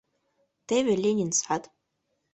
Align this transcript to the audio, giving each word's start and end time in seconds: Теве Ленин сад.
Теве 0.67 0.93
Ленин 1.03 1.31
сад. 1.39 1.63